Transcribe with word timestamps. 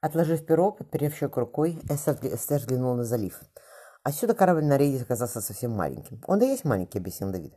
Отложив 0.00 0.46
перо, 0.46 0.72
подперев 0.72 1.14
щеку 1.14 1.40
рукой, 1.40 1.78
Эстер, 1.90 2.58
взглянула 2.58 2.96
на 2.96 3.04
залив. 3.04 3.40
Отсюда 4.02 4.34
корабль 4.34 4.64
на 4.64 4.78
рейде 4.78 5.02
оказался 5.02 5.40
совсем 5.42 5.72
маленьким. 5.72 6.22
Он 6.26 6.38
да 6.38 6.46
есть 6.46 6.64
маленький, 6.64 6.98
объяснил 6.98 7.30
Давид. 7.30 7.54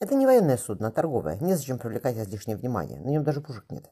Это 0.00 0.16
не 0.16 0.26
военное 0.26 0.56
судно, 0.56 0.88
а 0.88 0.90
торговое. 0.90 1.38
Незачем 1.40 1.78
привлекать 1.78 2.16
излишнее 2.16 2.56
внимание. 2.56 2.98
На 2.98 3.10
нем 3.10 3.22
даже 3.22 3.40
пушек 3.40 3.64
нет. 3.70 3.90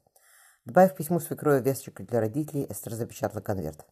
Добавив 0.65 0.97
письму 0.97 1.21
свекрови 1.21 1.63
весточку 1.63 2.03
для 2.03 2.19
родителей, 2.19 2.67
Эстер 2.69 2.95
запечатала 2.95 3.41
конверт. 3.41 3.87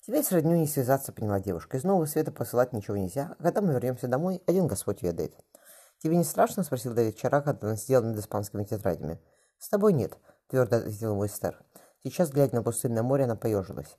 Теперь 0.00 0.24
с 0.24 0.32
родню 0.32 0.56
не 0.56 0.66
связаться, 0.66 1.12
поняла 1.12 1.38
девушка. 1.38 1.76
Из 1.76 1.84
нового 1.84 2.06
света 2.06 2.32
посылать 2.32 2.72
ничего 2.72 2.96
нельзя, 2.96 3.36
а 3.38 3.42
когда 3.42 3.60
мы 3.60 3.74
вернемся 3.74 4.08
домой, 4.08 4.42
один 4.46 4.66
Господь 4.66 5.02
ведает. 5.02 5.34
Тебе 6.02 6.16
не 6.16 6.24
страшно? 6.24 6.64
спросил 6.64 6.94
Давид 6.94 7.16
вчера, 7.16 7.42
когда 7.42 7.68
он 7.68 7.76
сделал 7.76 8.04
над 8.04 8.18
испанскими 8.18 8.64
тетрадями. 8.64 9.20
С 9.58 9.68
тобой 9.68 9.92
нет, 9.92 10.16
твердо 10.48 10.76
ответил 10.76 11.14
мой 11.14 11.28
Эстер. 11.28 11.62
Сейчас, 12.04 12.30
глядя 12.30 12.56
на 12.56 12.62
пустынное 12.64 13.04
море, 13.04 13.24
она 13.24 13.36
поежилась. 13.36 13.96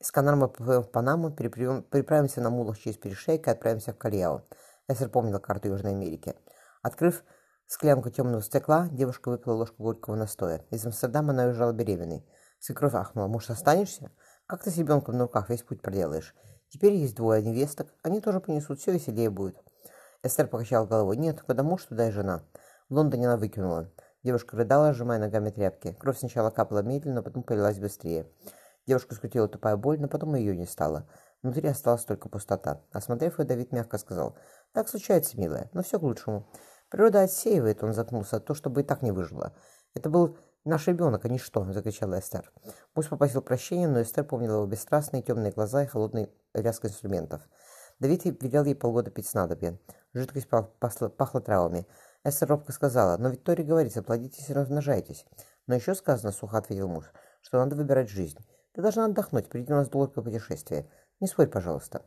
Из 0.00 0.10
Канар 0.10 0.34
мы 0.34 0.48
поплывем 0.48 0.82
в 0.82 0.90
Панаму, 0.90 1.30
переправимся 1.30 2.40
на 2.40 2.50
мулах 2.50 2.78
через 2.78 2.96
перешейк 2.96 3.46
и 3.46 3.50
отправимся 3.50 3.92
в 3.92 3.96
Кальяо. 3.96 4.42
Эсер 4.88 5.08
помнила 5.08 5.38
карту 5.38 5.68
Южной 5.68 5.92
Америки. 5.92 6.34
Открыв 6.82 7.22
склянку 7.68 8.10
темного 8.10 8.42
стекла, 8.42 8.88
девушка 8.90 9.28
выпила 9.28 9.52
ложку 9.52 9.84
горького 9.84 10.16
настоя. 10.16 10.64
Из 10.70 10.84
Амстердама 10.84 11.30
она 11.30 11.44
уезжала 11.44 11.72
беременной. 11.72 12.26
Свекровь 12.58 12.94
ахнула. 12.94 13.28
«Может, 13.28 13.50
останешься? 13.50 14.10
Как 14.46 14.64
ты 14.64 14.72
с 14.72 14.76
ребенком 14.76 15.16
на 15.16 15.24
руках 15.24 15.48
весь 15.48 15.62
путь 15.62 15.80
проделаешь? 15.80 16.34
Теперь 16.70 16.94
есть 16.94 17.14
двое 17.14 17.40
невесток. 17.40 17.94
Они 18.02 18.20
тоже 18.20 18.40
понесут. 18.40 18.80
Все 18.80 18.90
веселее 18.90 19.30
будет». 19.30 19.62
Эстер 20.24 20.48
покачала 20.48 20.86
головой. 20.86 21.16
«Нет, 21.18 21.40
куда 21.42 21.62
муж, 21.62 21.84
туда 21.84 22.08
и 22.08 22.10
жена». 22.10 22.42
В 22.88 22.94
Лондоне 22.94 23.28
она 23.28 23.36
выкинула. 23.36 23.92
Девушка 24.24 24.56
рыдала, 24.56 24.94
сжимая 24.94 25.18
ногами 25.18 25.50
тряпки. 25.50 25.92
Кровь 26.00 26.18
сначала 26.18 26.48
капала 26.48 26.82
медленно, 26.82 27.22
потом 27.22 27.42
полилась 27.42 27.78
быстрее. 27.78 28.26
Девушка 28.86 29.14
скрутила 29.14 29.48
тупая 29.48 29.76
боль, 29.76 30.00
но 30.00 30.08
потом 30.08 30.34
ее 30.34 30.56
не 30.56 30.64
стало. 30.64 31.06
Внутри 31.42 31.68
осталась 31.68 32.04
только 32.04 32.30
пустота. 32.30 32.80
Осмотрев 32.90 33.38
ее, 33.38 33.44
Давид 33.44 33.70
мягко 33.70 33.98
сказал. 33.98 34.34
«Так 34.72 34.88
случается, 34.88 35.38
милая, 35.38 35.68
но 35.74 35.82
все 35.82 35.98
к 35.98 36.02
лучшему. 36.02 36.48
Природа 36.88 37.20
отсеивает»,— 37.20 37.82
он 37.84 37.92
заткнулся,— 37.92 38.40
«то, 38.40 38.54
чтобы 38.54 38.80
и 38.80 38.84
так 38.84 39.02
не 39.02 39.12
выжило. 39.12 39.52
Это 39.92 40.08
был 40.08 40.38
наш 40.64 40.86
ребенок, 40.86 41.26
а 41.26 41.28
не 41.28 41.38
что»,— 41.38 41.62
закричала 41.72 42.18
Эстер. 42.18 42.50
Пусть 42.94 43.10
попросил 43.10 43.42
прощения, 43.42 43.88
но 43.88 44.00
Эстер 44.00 44.24
помнила 44.24 44.56
его 44.56 44.66
бесстрастные 44.66 45.22
темные 45.22 45.52
глаза 45.52 45.82
и 45.82 45.86
холодный 45.86 46.30
лязг 46.54 46.86
инструментов. 46.86 47.42
Давид 48.00 48.24
велел 48.24 48.64
ей 48.64 48.74
полгода 48.74 49.10
пить 49.10 49.28
снадобье. 49.28 49.78
Жидкость 50.14 50.48
пахла 50.48 51.40
травами. 51.40 51.86
Эстер 52.24 52.48
робко 52.48 52.72
сказала, 52.72 53.18
но 53.18 53.28
Виктория 53.28 53.66
говорится, 53.66 54.02
плодитесь 54.02 54.48
и 54.48 54.54
размножайтесь. 54.54 55.26
Но 55.66 55.74
еще 55.74 55.94
сказано, 55.94 56.32
сухо 56.32 56.56
ответил 56.56 56.88
муж, 56.88 57.12
что 57.42 57.58
надо 57.58 57.76
выбирать 57.76 58.08
жизнь. 58.08 58.38
Ты 58.72 58.80
должна 58.80 59.04
отдохнуть, 59.04 59.46
впереди 59.46 59.72
у 59.72 59.76
нас 59.76 59.88
долгое 59.88 60.22
путешествие. 60.22 60.90
Не 61.20 61.26
спорь, 61.26 61.48
пожалуйста. 61.48 62.02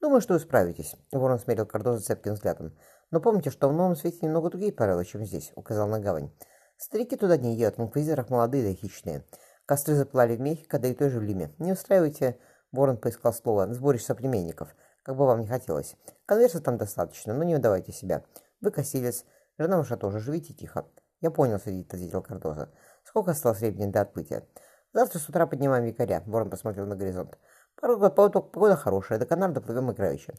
Думаю, 0.00 0.20
что 0.20 0.34
вы 0.34 0.40
справитесь, 0.40 0.94
Ворон 1.10 1.38
смерил 1.38 1.64
Кардоза 1.64 2.04
цепким 2.04 2.34
взглядом. 2.34 2.76
Но 3.10 3.20
помните, 3.20 3.50
что 3.50 3.68
в 3.68 3.72
новом 3.72 3.96
свете 3.96 4.18
немного 4.22 4.50
другие 4.50 4.72
правила, 4.72 5.04
чем 5.04 5.24
здесь, 5.24 5.52
указал 5.56 5.88
на 5.88 6.00
гавань. 6.00 6.30
Старики 6.76 7.16
туда 7.16 7.38
не 7.38 7.56
едут, 7.56 7.78
в 7.78 7.82
инквизиторах 7.82 8.28
молодые 8.28 8.62
да 8.62 8.74
хищные. 8.74 9.24
Костры 9.64 9.94
запылали 9.94 10.36
в 10.36 10.40
Мехико, 10.40 10.78
да 10.78 10.88
и 10.88 10.94
той 10.94 11.08
же 11.08 11.18
в 11.18 11.22
Лиме. 11.22 11.54
Не 11.58 11.72
устраивайте, 11.72 12.38
Ворон 12.72 12.98
поискал 12.98 13.32
слово, 13.32 13.72
сборище 13.72 14.04
соплеменников, 14.04 14.76
как 15.02 15.16
бы 15.16 15.24
вам 15.24 15.40
не 15.40 15.46
хотелось. 15.46 15.96
Конверса 16.26 16.60
там 16.60 16.76
достаточно, 16.76 17.32
но 17.32 17.42
не 17.42 17.54
выдавайте 17.54 17.92
себя. 17.92 18.22
Вы 18.60 18.70
косилец, 18.70 19.24
Жена 19.58 19.78
ваша 19.78 19.96
тоже, 19.96 20.20
живите 20.20 20.52
тихо. 20.52 20.86
Я 21.20 21.30
понял, 21.30 21.58
сердито 21.58 21.96
ответил 21.96 22.22
Кардоза. 22.22 22.70
Сколько 23.04 23.30
осталось 23.30 23.60
времени 23.60 23.90
до 23.90 24.02
отплытия? 24.02 24.46
Завтра 24.92 25.18
с 25.18 25.28
утра 25.28 25.46
поднимаем 25.46 25.84
якоря. 25.84 26.22
Ворон 26.26 26.50
посмотрел 26.50 26.86
на 26.86 26.96
горизонт. 26.96 27.38
Погода, 27.74 28.10
погода, 28.10 28.40
погода 28.40 28.76
хорошая, 28.76 29.18
до 29.18 29.26
Канар 29.26 29.52
доплывем 29.52 29.90
играючи. 29.90 30.34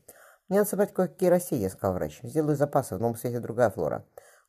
Мне 0.50 0.60
надо 0.60 0.70
собрать 0.70 0.94
кое-какие 0.94 1.30
растения, 1.30 1.70
сказал 1.70 1.96
врач. 1.96 2.20
Сделаю 2.24 2.56
запасы, 2.56 2.96
в 2.96 3.00
новом 3.00 3.16
свете 3.16 3.40
другая 3.40 3.70
флора. 3.70 4.06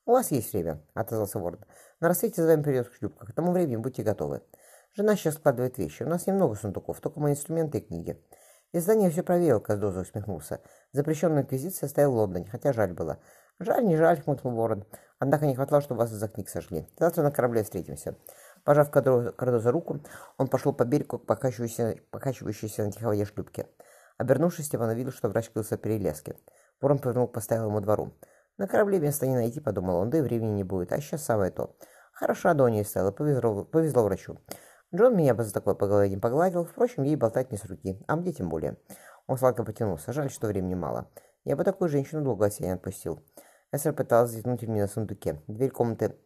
У 0.07 0.13
вас 0.13 0.31
есть 0.31 0.53
время, 0.53 0.83
отозвался 0.95 1.39
Ворон. 1.39 1.65
На 2.01 2.09
рассвете 2.09 2.43
за 2.43 2.49
вами 2.49 2.63
придет 2.63 2.91
шлюпка. 2.93 3.27
К 3.27 3.33
тому 3.33 3.53
времени 3.53 3.77
будьте 3.77 4.03
готовы. 4.03 4.43
Жена 4.95 5.17
сейчас 5.17 5.35
складывает 5.35 5.79
вещи. 5.79 6.03
У 6.03 6.09
нас 6.09 6.27
немного 6.27 6.55
сундуков, 6.55 7.01
только 7.01 7.21
мои 7.21 7.33
инструменты 7.33 7.79
и 7.79 7.81
книги. 7.81 8.23
Издание 8.73 9.11
все 9.11 9.23
проверил, 9.23 9.61
Каздоза 9.61 10.01
усмехнулся. 10.01 10.61
Запрещенную 10.93 11.43
инквизицию 11.43 11.87
оставил 11.87 12.13
в 12.13 12.17
Лондоне, 12.17 12.47
хотя 12.51 12.73
жаль 12.73 12.93
было. 12.93 13.19
Жаль, 13.61 13.85
не 13.85 13.97
жаль, 13.97 14.21
хмыкнул 14.21 14.55
ворон. 14.55 14.85
Однако 15.19 15.47
не 15.47 15.55
хватало, 15.55 15.83
чтобы 15.83 15.99
вас 15.99 16.13
из-за 16.13 16.29
книг 16.29 16.49
сожгли. 16.49 16.89
Завтра 16.99 17.23
на 17.23 17.33
корабле 17.33 17.65
встретимся. 17.65 18.17
Пожав 18.65 18.91
Кардо 18.91 19.59
за 19.59 19.73
руку, 19.73 20.01
он 20.37 20.47
пошел 20.47 20.73
по 20.73 20.85
берегу 20.85 21.19
к 21.19 21.27
покачивающейся, 21.27 21.97
покачивающейся 22.11 22.85
на 22.85 22.93
тихой 22.93 23.09
воде 23.09 23.25
шлюпке. 23.25 23.67
Обернувшись, 24.17 24.67
Степан 24.67 24.91
увидел, 24.91 25.11
что 25.11 25.29
врач 25.29 25.51
крылся 25.51 25.77
в 25.77 25.81
перелеске. 25.81 26.37
Ворон 26.81 26.99
повернул 26.99 27.27
к 27.27 27.33
постоялому 27.33 27.81
двору. 27.81 28.13
На 28.59 28.69
корабле 28.69 29.01
места 29.01 29.27
не 29.27 29.35
найти, 29.35 29.61
подумал 29.61 29.97
он, 29.97 30.11
да 30.11 30.19
и 30.19 30.21
времени 30.21 30.51
не 30.51 30.65
будет, 30.65 30.93
а 30.93 31.01
сейчас 31.01 31.25
самое 31.25 31.51
то. 31.51 31.77
Хорошо, 32.13 32.51
Адония 32.51 32.85
Стелла, 32.85 33.13
повезло, 33.13 33.65
повезло 33.65 34.03
врачу. 34.05 34.39
Джон 34.95 35.17
меня 35.17 35.35
бы 35.35 35.45
за 35.45 35.53
такое 35.53 35.75
по 35.75 35.87
голове 35.87 36.09
не 36.09 36.17
погладил, 36.17 36.65
впрочем, 36.65 37.03
ей 37.05 37.15
болтать 37.15 37.53
не 37.53 37.59
с 37.59 37.65
руки, 37.65 38.03
а 38.09 38.17
мне 38.17 38.33
тем 38.33 38.49
более. 38.49 38.77
Он 39.27 39.37
сладко 39.37 39.63
потянулся, 39.63 40.13
жаль, 40.13 40.31
что 40.31 40.47
времени 40.47 40.75
мало. 40.75 41.09
Я 41.45 41.57
бы 41.57 41.63
такую 41.63 41.89
женщину 41.89 42.23
долго 42.23 42.51
себя 42.51 42.69
не 42.69 42.75
отпустил. 42.75 43.21
Эстер 43.71 43.93
пыталась 43.93 44.31
затянуть 44.31 44.63
ремни 44.63 44.81
на 44.81 44.89
сундуке. 44.89 45.43
Дверь 45.47 45.71
комнаты 45.71 46.17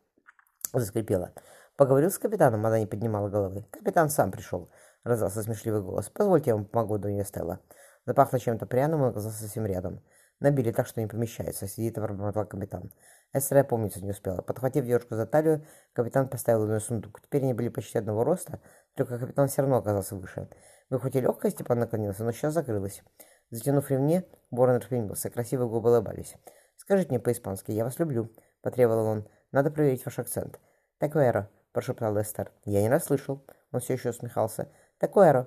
заскрипела. 0.73 1.33
Поговорил 1.77 2.11
с 2.11 2.19
капитаном, 2.19 2.65
она 2.65 2.79
не 2.79 2.87
поднимала 2.87 3.29
головы. 3.29 3.67
Капитан 3.71 4.11
сам 4.11 4.31
пришел. 4.31 4.71
Раздался 5.03 5.43
смешливый 5.43 5.83
голос. 5.83 6.09
«Позвольте, 6.11 6.51
я 6.51 6.55
вам 6.55 6.65
помогу, 6.65 6.99
Донья 6.99 7.25
Стелла». 7.25 7.59
Запахло 8.07 8.39
чем-то 8.39 8.67
пряным, 8.67 9.03
он 9.03 9.09
оказался 9.09 9.43
совсем 9.43 9.67
рядом. 9.67 10.01
Набили 10.39 10.71
так, 10.71 10.87
что 10.87 11.01
не 11.01 11.09
помещается. 11.09 11.67
Сидит 11.67 11.97
и 11.97 12.01
пробормотал 12.01 12.47
капитан. 12.47 12.93
Эстер 13.33 13.59
опомниться 13.59 14.01
не 14.05 14.11
успела. 14.11 14.43
Подхватив 14.43 14.85
девушку 14.85 15.17
за 15.17 15.27
талию, 15.27 15.67
капитан 15.93 16.29
поставил 16.29 16.65
ее 16.65 16.75
на 16.75 16.81
сундук. 16.81 17.21
Теперь 17.23 17.43
они 17.43 17.55
были 17.55 17.69
почти 17.69 17.99
одного 17.99 18.23
роста, 18.23 18.61
только 18.95 19.19
капитан 19.19 19.49
все 19.49 19.63
равно 19.63 19.79
оказался 19.79 20.15
выше. 20.15 20.49
Вы 20.91 21.01
хоть 21.01 21.17
и 21.17 21.21
легкая, 21.21 21.51
Степан 21.51 21.79
наклонился, 21.79 22.23
но 22.23 22.33
сейчас 22.33 22.55
закрылась. 22.55 23.03
Затянув 23.51 23.91
ремни, 23.91 24.23
Борон 24.51 24.77
распрямился. 24.77 25.31
Красивые 25.31 25.69
губы 25.69 25.91
улыбались. 25.91 26.37
«Скажите 26.83 27.11
мне 27.11 27.21
по-испански, 27.21 27.71
я 27.71 27.85
вас 27.85 28.01
люблю»,— 28.01 28.29
потребовал 28.61 29.07
он. 29.07 29.29
«Надо 29.53 29.71
проверить 29.71 30.05
ваш 30.05 30.19
акцент». 30.19 30.59
«Такуэро»,— 30.99 31.49
прошептал 31.73 32.21
Эстер. 32.21 32.51
«Я 32.65 32.83
не 32.83 32.89
расслышал». 32.89 33.47
Он 33.71 33.79
все 33.79 33.93
еще 33.93 34.11
усмехался. 34.11 34.69
«Такуэро». 34.99 35.47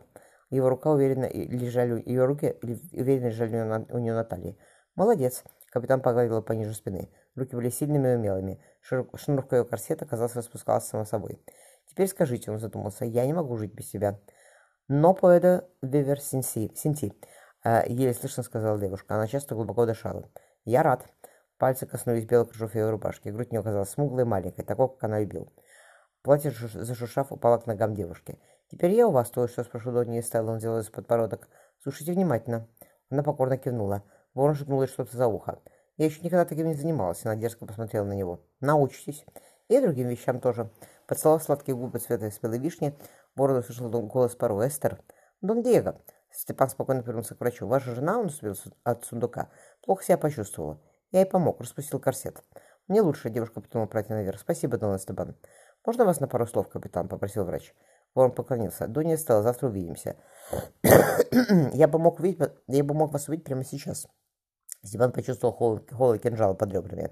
Его 0.50 0.70
рука 0.70 0.92
уверенно 0.92 1.26
лежали, 1.26 2.02
ее 2.06 2.24
руки 2.24 2.56
уверенно 2.62 3.28
лежали 3.28 3.86
у 3.92 3.98
нее 3.98 4.14
на 4.14 4.24
талии. 4.24 4.58
«Молодец»,— 4.96 5.44
капитан 5.72 6.00
погладил 6.00 6.42
пониже 6.42 6.74
спины. 6.74 7.10
Руки 7.36 7.54
были 7.54 7.70
сильными 7.70 8.14
и 8.14 8.16
умелыми. 8.16 8.64
Шнурка 8.80 9.58
ее 9.58 9.66
корсета, 9.66 10.06
казалось, 10.06 10.38
распускалась 10.38 10.86
само 10.86 11.04
собой. 11.04 11.44
«Теперь 11.90 12.08
скажите»,— 12.08 12.50
он 12.52 12.60
задумался,— 12.60 13.04
«я 13.06 13.26
не 13.26 13.34
могу 13.34 13.58
жить 13.58 13.74
без 13.74 13.90
себя». 13.90 14.22
«Но 14.88 15.14
поэда 15.14 15.68
вивер 15.82 16.22
синти»,— 16.22 17.14
еле 17.88 18.14
слышно 18.14 18.42
сказала 18.42 18.80
девушка. 18.80 19.16
Она 19.16 19.28
часто 19.28 19.54
глубоко 19.56 19.86
дышала. 19.86 20.30
«Я 20.64 20.82
рад», 20.82 21.06
Пальцы 21.58 21.86
коснулись 21.86 22.26
белых 22.26 22.50
кружев 22.50 22.76
ее 22.76 22.90
рубашки. 22.90 23.30
Грудь 23.30 23.52
не 23.52 23.58
оказалась 23.58 23.90
смуглой 23.90 24.24
и 24.24 24.26
маленькой, 24.26 24.64
такой, 24.64 24.90
как 24.90 25.04
она 25.06 25.20
любила. 25.20 25.48
Платье, 26.22 26.52
зашуршав, 26.52 27.32
упало 27.32 27.60
к 27.60 27.68
ногам 27.68 27.94
девушки. 27.94 28.40
«Теперь 28.72 28.92
я 28.92 29.08
у 29.08 29.12
вас 29.12 29.30
то, 29.30 29.48
что 29.48 29.64
спрошу 29.64 29.92
Донни 29.92 30.22
Стелла», 30.22 30.52
он 30.52 30.60
сделал 30.60 30.80
из 30.80 30.90
подбородок. 30.90 31.48
«Слушайте 31.84 32.14
внимательно». 32.14 32.68
Она 33.10 33.22
покорно 33.22 33.58
кивнула. 33.58 34.04
Ворон 34.34 34.56
шепнул 34.56 34.86
что-то 34.88 35.16
за 35.16 35.28
ухо. 35.28 35.62
«Я 35.98 36.06
еще 36.06 36.22
никогда 36.22 36.44
таким 36.44 36.68
не 36.68 36.74
занималась», 36.74 37.24
она 37.24 37.36
дерзко 37.36 37.66
посмотрела 37.66 38.06
на 38.06 38.14
него. 38.14 38.42
«Научитесь». 38.60 39.24
«И 39.70 39.80
другим 39.80 40.08
вещам 40.08 40.40
тоже». 40.40 40.72
Поцеловав 41.08 41.44
сладкие 41.44 41.78
губы 41.78 42.00
цвета 42.00 42.30
спелой 42.32 42.58
вишни, 42.58 42.98
Ворон 43.36 43.58
услышал 43.58 43.90
голос 43.90 44.36
пару 44.36 44.60
Эстер. 44.66 45.00
«Дон 45.42 45.62
Диего». 45.62 46.02
Степан 46.32 46.70
спокойно 46.70 47.04
повернулся 47.04 47.36
к 47.36 47.40
врачу. 47.40 47.68
«Ваша 47.68 47.94
жена, 47.94 48.20
он 48.20 48.26
уступил 48.26 48.56
от 48.84 49.06
сундука, 49.06 49.50
плохо 49.84 50.04
себя 50.04 50.18
почувствовала. 50.18 50.82
Я 51.12 51.22
ей 51.22 51.26
помог, 51.26 51.62
распустил 51.62 52.00
корсет. 52.00 52.44
Мне 52.88 53.02
лучше, 53.02 53.30
девушка 53.30 53.62
потянула 53.62 53.88
платье 53.88 54.16
наверх. 54.16 54.40
Спасибо, 54.40 54.78
Дон 54.78 54.96
Эстебан. 54.98 55.36
Можно 55.86 56.06
вас 56.06 56.20
на 56.20 56.28
пару 56.28 56.46
слов, 56.46 56.70
капитан? 56.70 57.08
Попросил 57.08 57.46
врач. 57.46 57.74
Ворон 58.14 58.32
поклонился. 58.32 58.88
Донья 58.88 59.18
стала, 59.18 59.44
завтра 59.44 59.68
увидимся. 59.68 60.16
я 61.74 61.88
бы 61.88 62.00
мог 62.00 62.20
увидеть, 62.20 62.50
я 62.68 62.84
бы 62.84 62.94
мог 62.94 63.12
вас 63.12 63.28
увидеть 63.28 63.46
прямо 63.46 63.64
сейчас. 63.64 64.08
Степан 64.84 65.12
почувствовал 65.12 65.54
холод, 65.54 65.92
холод 65.92 66.22
кинжала 66.22 66.54
под 66.54 66.72
ребрами. 66.72 67.12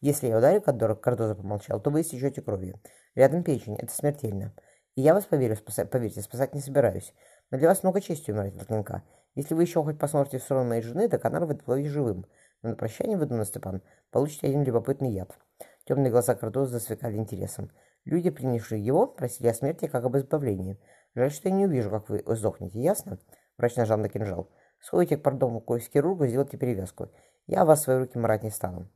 Если 0.00 0.26
я 0.26 0.38
ударю, 0.38 0.60
Кардоза 0.60 1.36
помолчал, 1.36 1.80
то 1.80 1.90
вы 1.90 2.00
истечете 2.00 2.42
кровью. 2.42 2.80
Рядом 3.14 3.44
печень, 3.44 3.76
это 3.76 3.92
смертельно. 3.94 4.52
И 4.96 5.00
я 5.00 5.14
вас 5.14 5.24
поверю, 5.24 5.56
спаса... 5.56 5.86
поверьте, 5.86 6.20
спасать 6.20 6.54
не 6.54 6.60
собираюсь. 6.60 7.14
Но 7.50 7.58
для 7.58 7.68
вас 7.68 7.82
много 7.82 8.00
чести 8.00 8.30
умирать 8.30 8.56
от 8.56 8.66
клинка. 8.66 9.04
Если 9.34 9.54
вы 9.54 9.62
еще 9.62 9.82
хоть 9.82 9.98
посмотрите 9.98 10.38
в 10.38 10.42
сторону 10.42 10.68
моей 10.68 10.82
жены, 10.82 11.08
то 11.08 11.18
Канар 11.18 11.46
вы 11.46 11.84
живым. 11.88 12.26
Но 12.62 12.70
на 12.70 12.76
прощание, 12.76 13.16
выдумал 13.16 13.44
Степан, 13.44 13.82
получите 14.10 14.48
один 14.48 14.62
любопытный 14.62 15.10
яд. 15.10 15.36
Темные 15.84 16.10
глаза 16.10 16.34
Кардоза 16.34 16.78
засверкали 16.78 17.16
интересом. 17.16 17.70
Люди, 18.04 18.30
принявшие 18.30 18.84
его, 18.84 19.06
просили 19.06 19.48
о 19.48 19.54
смерти 19.54 19.86
как 19.86 20.04
об 20.04 20.16
избавлении. 20.16 20.78
Жаль, 21.14 21.30
что 21.30 21.48
я 21.48 21.54
не 21.54 21.66
увижу, 21.66 21.90
как 21.90 22.08
вы 22.08 22.22
сдохнете, 22.26 22.80
ясно? 22.80 23.18
Врач 23.58 23.76
нажал 23.76 23.98
на 23.98 24.08
кинжал. 24.08 24.48
Сходите 24.80 25.16
к 25.16 25.22
пардому 25.22 25.60
к 25.60 25.78
хирургу, 25.78 26.26
сделайте 26.26 26.56
перевязку. 26.56 27.08
Я 27.46 27.64
вас 27.64 27.80
в 27.80 27.82
свои 27.82 27.98
руки 27.98 28.18
марать 28.18 28.42
не 28.42 28.50
стану. 28.50 28.88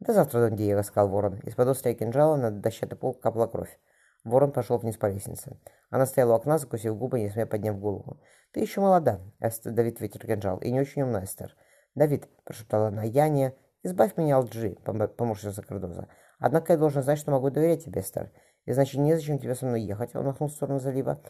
«До 0.00 0.12
завтра, 0.12 0.40
Дон 0.40 0.56
Диего»,— 0.56 0.82
сказал 0.82 1.08
ворон. 1.08 1.38
Из-под 1.40 1.68
острия 1.68 1.94
кинжала 1.94 2.36
на 2.36 2.50
дощатый 2.50 2.98
пол 2.98 3.14
капала 3.14 3.46
кровь. 3.46 3.78
Ворон 4.24 4.52
пошел 4.52 4.76
вниз 4.76 4.96
по 4.96 5.06
лестнице. 5.06 5.58
Она 5.88 6.04
стояла 6.04 6.32
у 6.32 6.36
окна, 6.36 6.58
закусив 6.58 6.96
губы, 6.98 7.20
не 7.20 7.30
смея 7.30 7.46
подняв 7.46 7.78
голову. 7.78 8.20
«Ты 8.52 8.60
еще 8.60 8.80
молода»,— 8.80 9.20
Давид 9.64 10.00
ветер 10.00 10.26
кинжал,— 10.26 10.58
«и 10.60 10.70
не 10.70 10.80
очень 10.80 11.02
умна, 11.02 11.24
Эстер». 11.24 11.56
«Давид»,— 11.96 12.28
прошептала 12.44 12.88
она,— 12.88 13.02
«я 13.04 13.28
не...» 13.28 13.52
«Избавь 13.82 14.16
меня 14.16 14.38
от 14.38 14.54
лжи»,— 14.54 14.76
поморщился 14.84 15.62
Кардоза. 15.62 16.08
«Однако 16.38 16.72
я 16.74 16.78
должен 16.78 17.02
знать, 17.02 17.18
что 17.18 17.30
могу 17.30 17.50
доверять 17.50 17.84
тебе, 17.84 18.02
Эстер. 18.02 18.30
И 18.64 18.72
значит, 18.72 19.00
незачем 19.00 19.38
тебе 19.38 19.54
со 19.54 19.64
мной 19.64 19.80
ехать»,— 19.80 20.12
он 20.14 20.26
махнул 20.26 20.48
в 20.48 20.52
сторону 20.52 20.78
залива. 20.78 21.22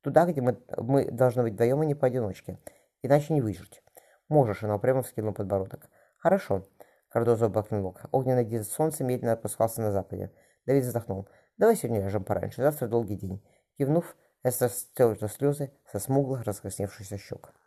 «Туда, 0.00 0.24
где 0.24 0.40
мы, 0.40 0.58
мы 0.78 1.10
должны 1.10 1.42
быть 1.42 1.54
вдвоем, 1.54 1.80
а 1.80 1.84
не 1.84 1.94
поодиночке. 1.94 2.58
Иначе 3.02 3.34
не 3.34 3.42
выжить». 3.42 3.82
«Можешь»,— 4.28 4.62
она 4.64 4.78
прямо 4.78 5.02
вскинул 5.02 5.34
подбородок. 5.34 5.90
«Хорошо». 6.18 6.66
Кардоза 7.08 7.46
обокнул. 7.46 7.96
Огненный 8.10 8.44
диск 8.44 8.72
солнца 8.72 9.04
медленно 9.04 9.32
опускался 9.32 9.82
на 9.82 9.92
западе. 9.92 10.32
Давид 10.66 10.84
вздохнул. 10.84 11.28
«Давай 11.58 11.76
сегодня 11.76 12.00
ляжем 12.00 12.24
пораньше, 12.24 12.62
завтра 12.62 12.88
долгий 12.88 13.16
день». 13.16 13.44
Кивнув, 13.76 14.16
Эстер 14.42 14.70
стерла 14.70 15.28
слезы 15.28 15.72
со 15.90 15.98
смуглых, 15.98 16.44
раскрасневшихся 16.44 17.18
щек. 17.18 17.54